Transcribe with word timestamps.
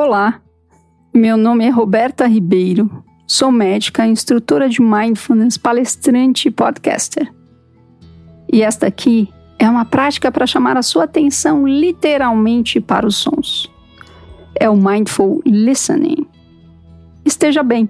Olá, 0.00 0.40
meu 1.12 1.36
nome 1.36 1.64
é 1.64 1.70
Roberta 1.70 2.24
Ribeiro, 2.24 3.02
sou 3.26 3.50
médica, 3.50 4.06
instrutora 4.06 4.68
de 4.68 4.80
mindfulness, 4.80 5.58
palestrante 5.58 6.46
e 6.46 6.52
podcaster. 6.52 7.28
E 8.52 8.62
esta 8.62 8.86
aqui 8.86 9.28
é 9.58 9.68
uma 9.68 9.84
prática 9.84 10.30
para 10.30 10.46
chamar 10.46 10.76
a 10.76 10.82
sua 10.82 11.02
atenção 11.02 11.66
literalmente 11.66 12.80
para 12.80 13.08
os 13.08 13.16
sons. 13.16 13.68
É 14.54 14.70
o 14.70 14.76
mindful 14.76 15.42
listening. 15.44 16.24
Esteja 17.24 17.64
bem. 17.64 17.88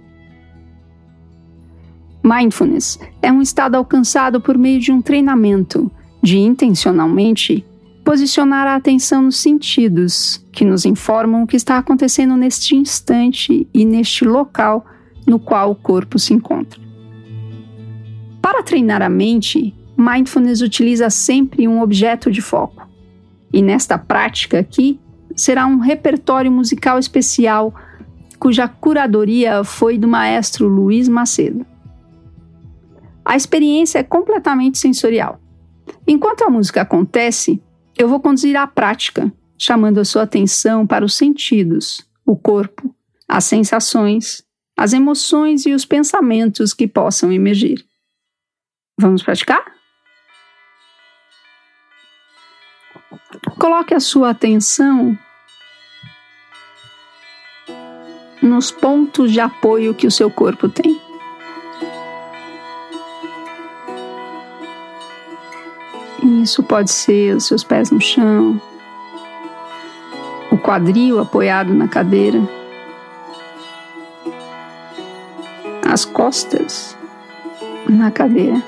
Mindfulness 2.25 2.99
é 3.21 3.31
um 3.31 3.43
estado 3.43 3.75
alcançado 3.75 4.41
por 4.41 4.57
meio 4.57 4.81
de 4.81 4.91
um 4.91 5.03
treinamento 5.03 5.93
de 6.23 6.39
intencionalmente 6.39 7.67
posicionar 8.09 8.67
a 8.67 8.75
atenção 8.75 9.21
nos 9.21 9.37
sentidos, 9.37 10.43
que 10.51 10.65
nos 10.65 10.87
informam 10.87 11.43
o 11.43 11.47
que 11.47 11.57
está 11.57 11.77
acontecendo 11.77 12.39
neste 12.39 12.75
instante 12.75 13.69
e 13.75 13.85
neste 13.85 14.25
local 14.25 14.87
no 15.27 15.39
qual 15.39 15.73
o 15.73 15.75
corpo 15.75 16.19
se 16.19 16.33
encontra. 16.33 16.81
Para 18.41 18.63
treinar 18.63 19.03
a 19.03 19.11
mente, 19.11 19.75
Mindfulness 19.95 20.63
utiliza 20.63 21.11
sempre 21.11 21.69
um 21.69 21.83
objeto 21.83 22.31
de 22.31 22.41
foco. 22.41 22.89
E 23.53 23.61
nesta 23.61 23.99
prática 23.99 24.59
aqui, 24.59 24.99
será 25.37 25.67
um 25.67 25.77
repertório 25.77 26.51
musical 26.51 26.99
especial 26.99 27.75
cuja 28.39 28.67
curadoria 28.67 29.63
foi 29.63 29.99
do 29.99 30.09
maestro 30.09 30.67
Luiz 30.67 31.11
Macedo. 31.11 31.67
A 33.23 33.37
experiência 33.37 33.99
é 33.99 34.03
completamente 34.03 34.79
sensorial. 34.79 35.39
Enquanto 36.07 36.45
a 36.45 36.49
música 36.49 36.81
acontece, 36.81 37.61
eu 37.99 38.09
vou 38.09 38.21
conduzir 38.21 38.57
a 38.57 38.67
prática, 38.67 39.31
chamando 39.59 39.99
a 39.99 40.05
sua 40.05 40.23
atenção 40.23 40.87
para 40.87 41.05
os 41.05 41.15
sentidos, 41.15 42.09
o 42.25 42.37
corpo, 42.37 42.95
as 43.27 43.45
sensações, 43.45 44.45
as 44.77 44.93
emoções 44.93 45.67
e 45.67 45.75
os 45.75 45.85
pensamentos 45.85 46.73
que 46.73 46.87
possam 46.87 47.33
emergir. 47.33 47.85
Vamos 48.99 49.23
praticar? 49.23 49.65
Coloque 53.59 53.93
a 53.93 54.01
sua 54.01 54.31
atenção 54.31 55.19
nos 58.41 58.71
pontos 58.71 59.33
de 59.33 59.41
apoio 59.41 59.95
que 59.95 60.07
o 60.07 60.11
seu 60.11 60.31
corpo 60.31 60.69
tem. 60.69 61.08
Isso 66.49 66.63
pode 66.63 66.91
ser 66.91 67.37
os 67.37 67.45
seus 67.45 67.63
pés 67.63 67.91
no 67.91 68.01
chão, 68.01 68.59
o 70.51 70.57
quadril 70.57 71.21
apoiado 71.21 71.75
na 71.75 71.87
cadeira, 71.87 72.41
as 75.87 76.07
costas 76.07 76.97
na 77.87 78.11
cadeira. 78.11 78.63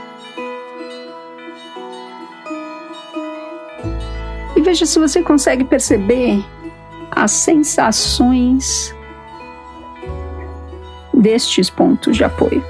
E 4.54 4.60
veja 4.60 4.84
se 4.84 4.98
você 4.98 5.22
consegue 5.22 5.64
perceber 5.64 6.44
as 7.10 7.30
sensações 7.30 8.94
destes 11.14 11.70
pontos 11.70 12.14
de 12.14 12.24
apoio. 12.24 12.62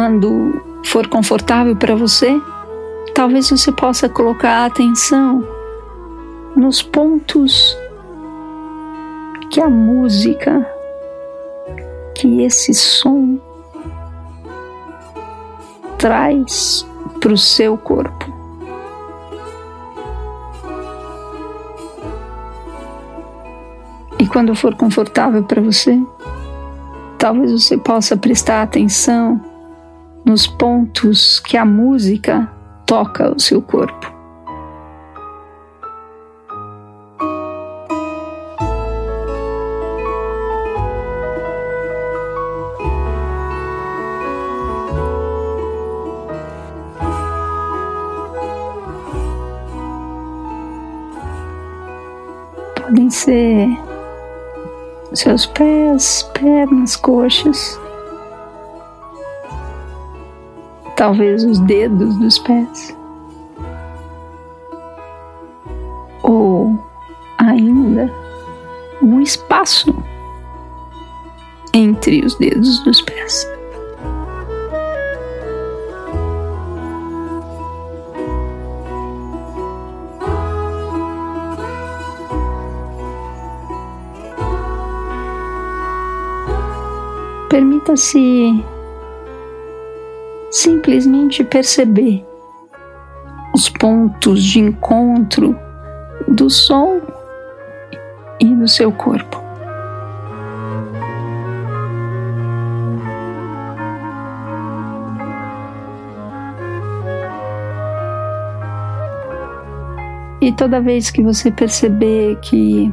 Quando 0.00 0.80
for 0.82 1.06
confortável 1.08 1.76
para 1.76 1.94
você, 1.94 2.40
talvez 3.14 3.50
você 3.50 3.70
possa 3.70 4.08
colocar 4.08 4.64
atenção 4.64 5.46
nos 6.56 6.82
pontos 6.82 7.76
que 9.50 9.60
a 9.60 9.68
música, 9.68 10.66
que 12.14 12.44
esse 12.44 12.72
som 12.72 13.38
traz 15.98 16.86
para 17.20 17.34
o 17.34 17.36
seu 17.36 17.76
corpo. 17.76 18.24
E 24.18 24.26
quando 24.26 24.54
for 24.54 24.74
confortável 24.74 25.42
para 25.42 25.60
você, 25.60 26.00
talvez 27.18 27.52
você 27.52 27.76
possa 27.76 28.16
prestar 28.16 28.62
atenção 28.62 29.49
nos 30.30 30.46
pontos 30.46 31.40
que 31.40 31.56
a 31.56 31.64
música 31.64 32.48
toca 32.86 33.34
o 33.34 33.40
seu 33.40 33.60
corpo. 33.60 34.14
Podem 52.76 53.10
ser 53.10 53.68
seus 55.12 55.44
pés, 55.46 56.22
pernas, 56.34 56.94
coxas. 56.94 57.80
Talvez 61.00 61.42
os 61.44 61.58
dedos 61.60 62.14
dos 62.18 62.38
pés. 62.40 62.94
Ou 66.22 66.78
ainda 67.38 68.12
um 69.00 69.18
espaço 69.18 69.94
entre 71.72 72.22
os 72.22 72.34
dedos 72.34 72.84
dos 72.84 73.00
pés. 73.00 73.50
Permita-se 87.48 88.62
simplesmente 90.50 91.44
perceber 91.44 92.24
os 93.54 93.68
pontos 93.68 94.42
de 94.42 94.58
encontro 94.60 95.56
do 96.26 96.50
som 96.50 97.00
e 98.40 98.46
do 98.46 98.66
seu 98.66 98.90
corpo. 98.92 99.40
E 110.40 110.52
toda 110.52 110.80
vez 110.80 111.10
que 111.10 111.22
você 111.22 111.50
perceber 111.50 112.36
que 112.40 112.92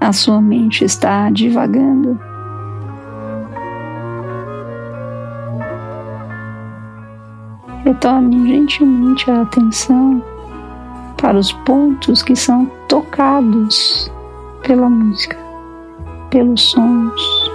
a 0.00 0.12
sua 0.12 0.40
mente 0.40 0.84
está 0.84 1.30
divagando, 1.30 2.18
Retorne 7.92 8.48
gentilmente 8.48 9.30
a 9.30 9.42
atenção 9.42 10.24
para 11.20 11.38
os 11.38 11.52
pontos 11.52 12.22
que 12.22 12.34
são 12.34 12.64
tocados 12.88 14.10
pela 14.62 14.88
música, 14.88 15.36
pelos 16.30 16.70
sons. 16.70 17.50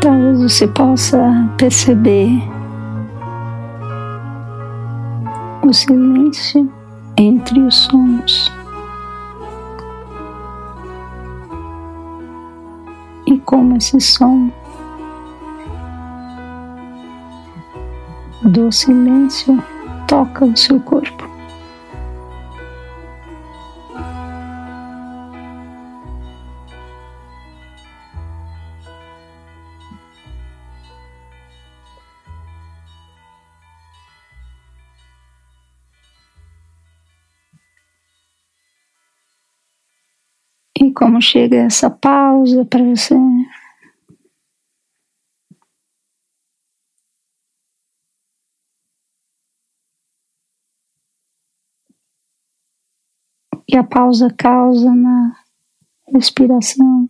Talvez 0.00 0.40
você 0.40 0.66
possa 0.68 1.20
perceber 1.58 2.51
o 5.72 5.74
silêncio 5.74 6.70
entre 7.16 7.58
os 7.60 7.74
sons. 7.74 8.52
E 13.26 13.38
como 13.38 13.78
esse 13.78 13.98
som 13.98 14.52
do 18.42 18.70
silêncio 18.70 19.64
toca 20.06 20.44
o 20.44 20.54
seu 20.54 20.78
corpo. 20.80 21.31
E 40.82 40.92
como 40.92 41.22
chega 41.22 41.58
essa 41.58 41.88
pausa 41.88 42.64
para 42.64 42.82
você? 42.82 43.14
que 53.72 53.76
a 53.78 53.84
pausa 53.84 54.28
causa 54.36 54.94
na 54.94 55.34
respiração. 56.12 57.08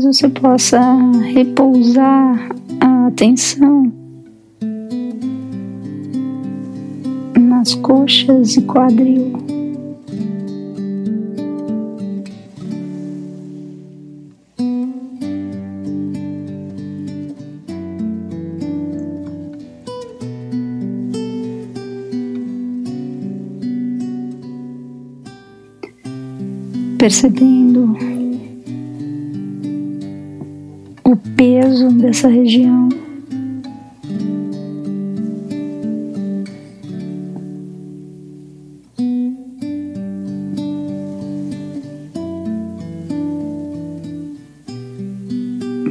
Talvez 0.00 0.04
você 0.04 0.28
possa 0.28 0.80
repousar 1.34 2.48
a 2.80 3.06
atenção 3.08 3.92
nas 7.38 7.74
coxas 7.74 8.56
e 8.56 8.62
quadril. 8.62 9.32
percebendo 26.98 28.19
peso 31.80 31.88
dessa 31.92 32.28
região. 32.28 32.88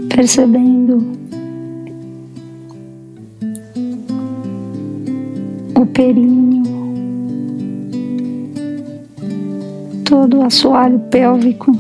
Percebendo 0.09 1.03
o 5.75 5.85
períneo. 5.88 6.69
todo 10.06 10.39
o 10.39 10.44
assoalho 10.44 11.00
pélvico. 11.12 11.71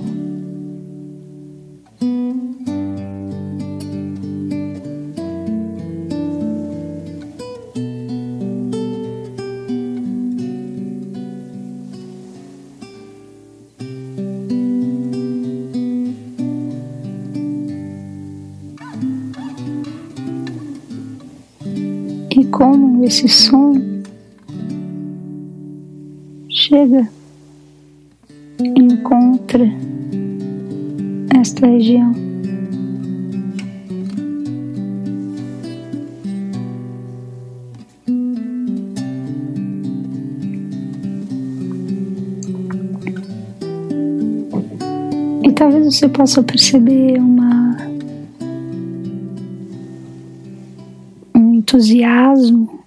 Esse 23.05 23.27
som 23.27 23.73
chega 26.49 27.09
encontra 28.59 29.65
esta 31.39 31.65
região. 31.67 32.13
E 45.43 45.51
talvez 45.53 45.85
você 45.85 46.09
possa 46.09 46.43
perceber 46.43 47.17
uma 47.19 47.77
um 51.33 51.53
entusiasmo 51.53 52.78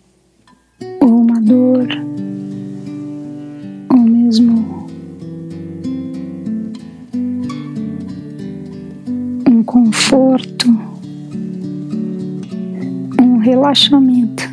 relaxamento 13.43 14.45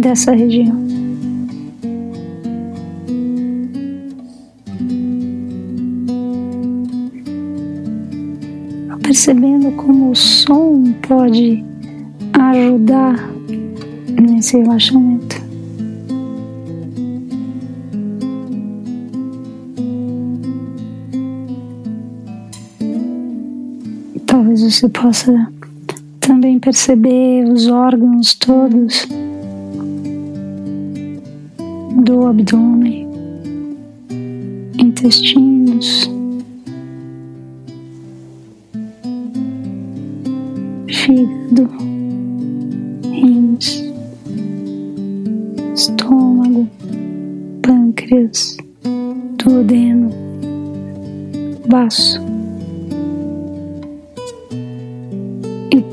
dessa 0.00 0.32
região. 0.32 0.88
Percebendo 9.02 9.72
como 9.72 10.12
o 10.12 10.14
som 10.14 10.84
pode 11.06 11.64
ajudar 12.32 13.16
nesse 14.20 14.56
relaxamento. 14.56 15.40
talvez 24.26 24.62
você 24.62 24.88
possa 24.88 25.50
também 26.20 26.58
perceber 26.58 27.44
os 27.44 27.66
órgãos 27.66 28.34
todos 28.34 29.08
do 32.04 32.26
abdômen, 32.26 33.08
intestinos, 34.78 36.10
fígado, 40.88 41.68
rins, 43.10 43.84
estômago, 45.74 46.68
pâncreas, 47.62 48.56
duodeno, 49.36 50.10
baço. 51.66 52.29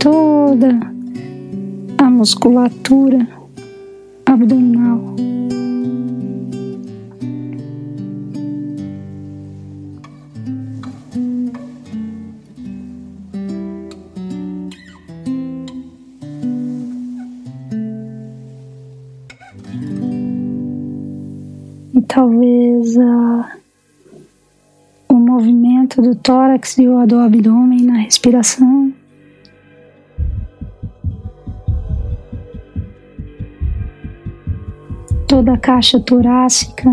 Toda 0.08 0.80
a 1.98 2.10
musculatura 2.10 3.28
abdominal. 4.26 5.18
E 21.94 22.02
talvez 22.08 22.98
a, 22.98 23.58
o 25.10 25.16
movimento 25.16 26.02
do 26.02 26.16
tórax 26.16 26.78
e 26.78 26.88
o 26.88 27.06
do 27.06 27.20
abdômen 27.20 27.84
na 27.84 27.98
respiração. 27.98 28.97
Toda 35.38 35.54
a 35.54 35.58
caixa 35.58 36.00
torácica. 36.00 36.90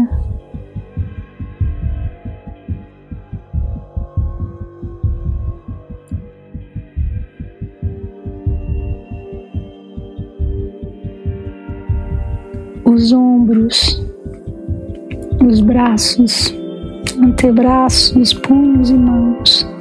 Os 12.85 13.13
ombros, 13.13 14.05
os 15.43 15.63
braços, 15.63 16.55
antebraços, 17.19 18.35
punhos 18.35 18.91
e 18.91 18.95
mãos. 18.95 19.74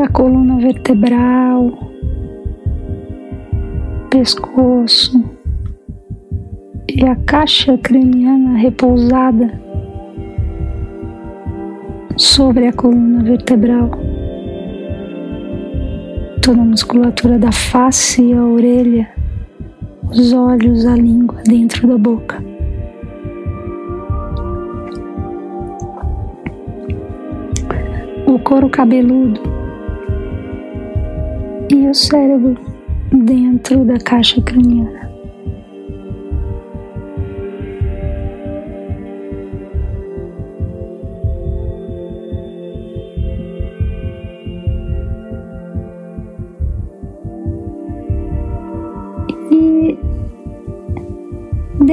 Da 0.00 0.08
coluna 0.08 0.56
vertebral, 0.56 1.72
pescoço 4.08 5.22
e 6.88 7.04
a 7.04 7.14
caixa 7.16 7.76
craniana 7.76 8.56
repousada 8.56 9.60
sobre 12.16 12.68
a 12.68 12.72
coluna 12.72 13.22
vertebral. 13.22 13.90
Toda 16.40 16.62
a 16.62 16.64
musculatura 16.64 17.38
da 17.38 17.52
face 17.52 18.22
e 18.22 18.32
a 18.32 18.42
orelha, 18.42 19.06
os 20.10 20.32
olhos, 20.32 20.86
a 20.86 20.96
língua 20.96 21.42
dentro 21.46 21.86
da 21.86 21.98
boca. 21.98 22.42
O 28.26 28.38
couro 28.38 28.70
cabeludo 28.70 29.49
e 31.70 31.88
o 31.88 31.94
cérebro 31.94 32.56
dentro 33.12 33.84
da 33.84 33.98
caixa 33.98 34.40
craniana. 34.42 35.10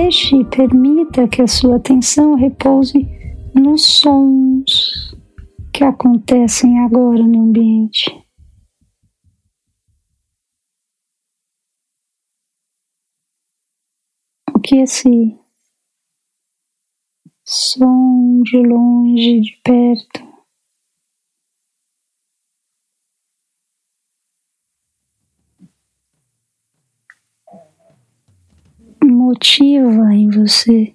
deixe 0.07 0.37
e 0.37 0.45
permita 0.45 1.27
que 1.27 1.41
a 1.41 1.47
sua 1.47 1.77
atenção 1.77 2.35
repouse 2.35 3.07
nos 3.53 3.83
sons 3.99 5.13
que 5.73 5.83
acontecem 5.83 6.79
agora 6.79 7.23
no 7.23 7.43
ambiente. 7.43 8.26
Que 14.67 14.79
esse 14.79 15.39
som 17.45 18.41
de 18.43 18.57
longe, 18.57 19.39
de 19.39 19.61
perto, 19.63 20.27
motiva 29.05 30.13
em 30.13 30.29
você. 30.29 30.93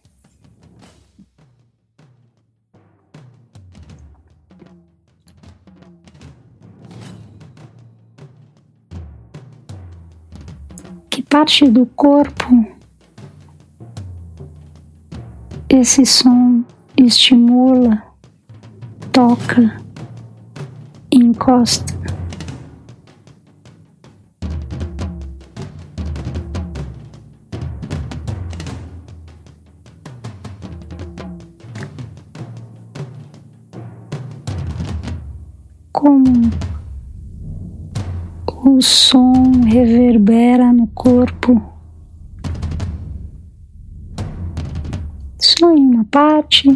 Que 11.08 11.22
parte 11.22 11.66
do 11.70 11.86
corpo 11.86 12.81
esse 15.74 16.04
som 16.04 16.62
estimula, 16.94 18.02
toca, 19.10 19.80
encosta. 21.10 21.92
como 35.90 36.50
o 38.64 38.82
som 38.82 39.62
reverbera 39.64 40.72
no 40.72 40.88
corpo. 40.88 41.71
Parte, 46.12 46.68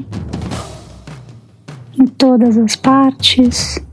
em 1.98 2.06
todas 2.06 2.56
as 2.56 2.74
partes. 2.74 3.84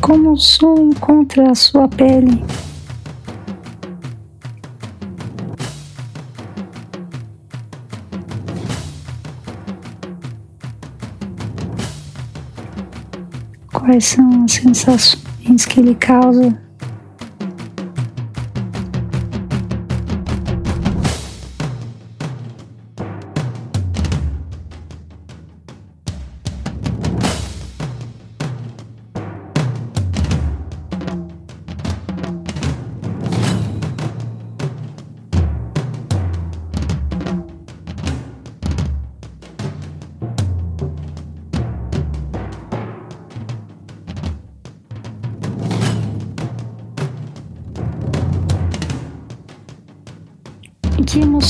como 0.00 0.34
o 0.34 0.36
som 0.36 0.92
encontra 0.92 1.50
a 1.50 1.54
sua 1.56 1.88
pele. 1.88 2.40
Quais 13.86 14.04
são 14.04 14.44
as 14.44 14.50
sensações 14.50 15.64
que 15.64 15.78
ele 15.78 15.94
causa? 15.94 16.65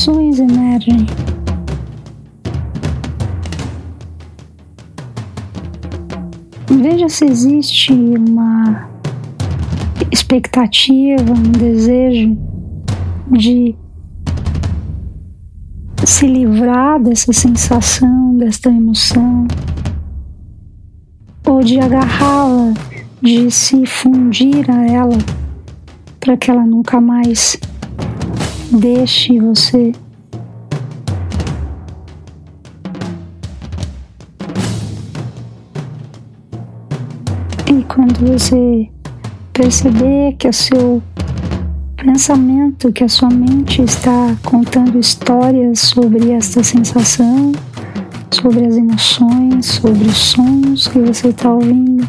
Emoções 0.07 0.39
emergem. 0.39 1.05
Veja 6.69 7.09
se 7.09 7.25
existe 7.25 7.91
uma 7.91 8.89
expectativa, 10.11 11.31
um 11.31 11.51
desejo 11.51 12.37
de 13.31 13.75
se 16.05 16.25
livrar 16.25 17.01
dessa 17.01 17.33
sensação, 17.33 18.37
desta 18.37 18.69
emoção, 18.69 19.47
ou 21.45 21.61
de 21.61 21.79
agarrá-la, 21.79 22.73
de 23.21 23.51
se 23.51 23.85
fundir 23.85 24.69
a 24.71 24.85
ela, 24.87 25.17
para 26.19 26.37
que 26.37 26.49
ela 26.49 26.65
nunca 26.65 27.01
mais 27.01 27.59
Deixe 28.71 29.39
você. 29.39 29.93
E 37.65 37.83
quando 37.83 38.33
você 38.33 38.89
perceber 39.53 40.33
que 40.37 40.49
o 40.49 40.53
seu 40.53 41.01
pensamento, 41.95 42.91
que 42.91 43.05
a 43.05 43.09
sua 43.09 43.29
mente 43.29 43.81
está 43.81 44.35
contando 44.43 44.99
histórias 44.99 45.79
sobre 45.79 46.31
esta 46.31 46.61
sensação, 46.61 47.53
sobre 48.29 48.65
as 48.65 48.75
emoções, 48.75 49.65
sobre 49.65 50.03
os 50.03 50.17
sons 50.17 50.87
que 50.87 50.99
você 50.99 51.29
está 51.29 51.51
ouvindo, 51.51 52.07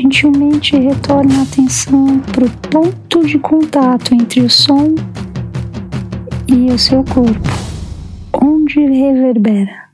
gentilmente 0.00 0.78
retorne 0.78 1.36
a 1.36 1.42
atenção 1.42 2.20
para 2.20 2.46
o 2.46 2.50
ponto 2.70 3.26
de 3.26 3.38
contato 3.38 4.14
entre 4.14 4.40
o 4.40 4.48
som 4.48 4.94
e 6.48 6.72
o 6.72 6.78
seu 6.78 7.04
corpo, 7.04 7.48
onde 8.32 8.80
reverbera. 8.80 9.89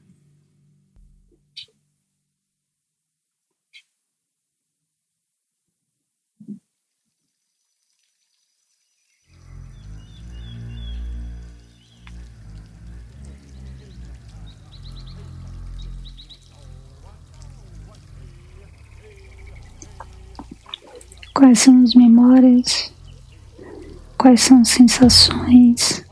Quais 21.37 21.59
são 21.59 21.83
as 21.83 21.95
memórias? 21.95 22.90
Quais 24.16 24.40
são 24.40 24.62
as 24.62 24.71
sensações 24.71 26.02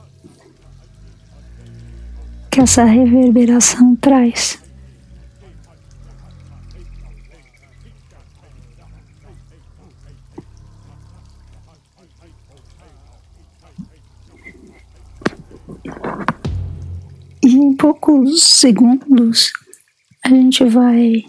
que 2.51 2.61
essa 2.61 2.85
reverberação 2.85 3.97
traz? 3.97 4.63
E 17.43 17.49
em 17.49 17.75
poucos 17.75 18.43
segundos 18.43 19.55
a 20.23 20.29
gente 20.29 20.65
vai 20.67 21.25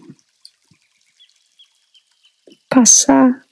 passar 2.70 3.45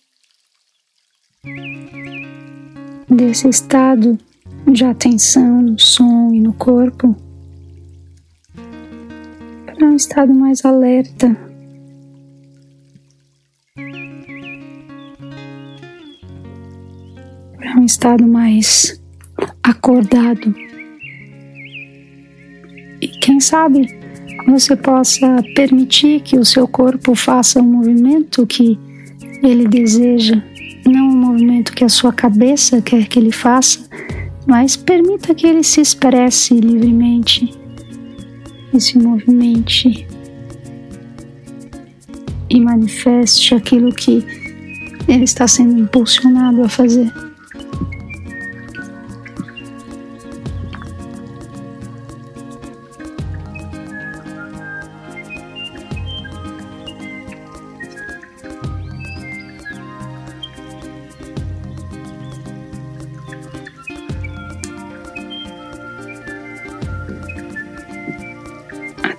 desse 3.10 3.50
estado 3.50 4.18
de 4.66 4.86
atenção 4.86 5.62
no 5.62 5.78
som 5.80 6.34
e 6.34 6.40
no 6.40 6.54
corpo 6.54 7.16
para 9.66 9.86
um 9.86 9.96
estado 9.96 10.34
mais 10.34 10.64
alerta. 10.64 11.36
Para 17.58 17.80
um 17.80 17.86
estado 17.86 18.26
mais 18.26 19.02
acordado. 19.62 20.56
E 23.02 23.08
quem 23.20 23.42
sabe 23.42 23.88
você 24.48 24.76
possa 24.76 25.44
permitir 25.56 26.22
que 26.22 26.38
o 26.38 26.46
seu 26.46 26.68
corpo 26.68 27.14
faça 27.16 27.60
o 27.60 27.64
movimento 27.64 28.48
que 28.48 28.80
ele 29.42 29.68
deseja, 29.68 30.42
não 30.86 31.10
o 31.10 31.16
movimento 31.16 31.74
que 31.74 31.84
a 31.84 31.90
sua 31.90 32.14
cabeça 32.14 32.82
quer 32.82 33.08
que 33.08 33.20
ele 33.20 33.32
faça, 33.32 33.80
mas 34.46 34.76
permita 34.76 35.34
que 35.34 35.48
ele 35.48 35.64
se 35.64 35.82
expresse 35.82 36.54
livremente 36.54 37.64
se 38.80 38.98
movimente 38.98 40.08
e 42.50 42.60
manifeste 42.60 43.56
aquilo 43.56 43.94
que 43.94 44.24
ele 45.08 45.24
está 45.24 45.48
sendo 45.48 45.80
impulsionado 45.80 46.64
a 46.64 46.70
fazer. 46.70 47.12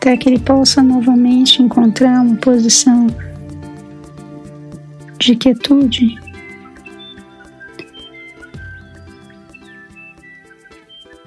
Até 0.05 0.19
que 0.19 0.29
ele 0.29 0.39
possa 0.39 0.83
novamente 0.83 1.63
encontrar 1.63 2.21
uma 2.21 2.37
posição 2.37 3.07
de 5.19 5.35
quietude. 5.35 6.15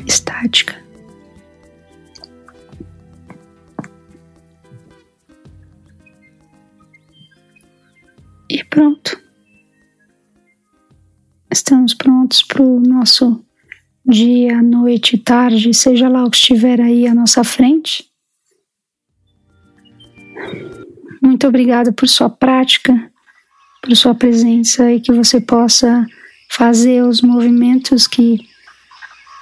Estática. 0.06 0.76
E 8.48 8.64
pronto. 8.64 9.20
Estamos 11.52 11.96
prontos 11.96 12.44
para 12.44 12.62
o 12.62 12.80
nosso 12.80 13.44
dia, 14.06 14.62
noite, 14.62 15.18
tarde, 15.18 15.74
seja 15.74 16.08
lá 16.08 16.24
o 16.24 16.30
que 16.30 16.38
estiver 16.38 16.80
aí 16.80 17.08
à 17.08 17.16
nossa 17.16 17.44
frente. 17.44 18.16
Muito 21.22 21.48
obrigada 21.48 21.92
por 21.92 22.08
sua 22.08 22.30
prática, 22.30 23.12
por 23.82 23.96
sua 23.96 24.16
presença 24.16 24.92
e 24.92 25.00
que 25.00 25.12
você 25.12 25.42
possa 25.42 26.06
fazer 26.50 27.04
os 27.04 27.22
movimentos 27.22 28.08
que 28.08 28.40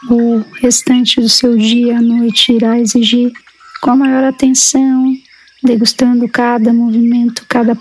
o 0.10 0.44
restante 0.62 1.20
do 1.20 1.30
seu 1.30 1.58
dia 1.58 1.98
à 1.98 2.02
noite 2.02 2.54
irá 2.54 2.80
exigir 2.80 3.32
com 3.82 3.92
a 3.92 3.96
maior 3.96 4.24
atenção, 4.24 5.14
degustando 5.64 6.28
cada 6.28 6.74
movimento, 6.74 7.46
cada 7.48 7.78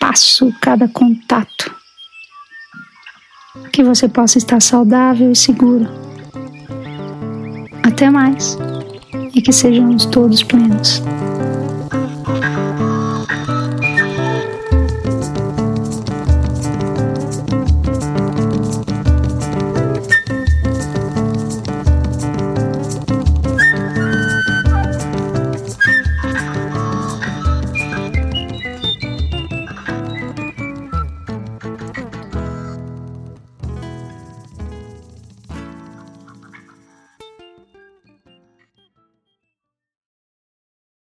passo, 0.00 0.52
cada 0.60 0.88
contato. 0.88 1.74
Que 3.72 3.82
você 3.82 4.08
possa 4.08 4.38
estar 4.38 4.60
saudável 4.60 5.32
e 5.32 5.36
seguro. 5.36 5.86
Até 7.82 8.10
mais 8.10 8.56
e 9.34 9.42
que 9.42 9.52
sejamos 9.52 10.06
todos 10.06 10.42
plenos. 10.42 11.02